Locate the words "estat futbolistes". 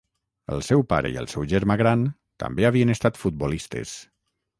2.95-3.93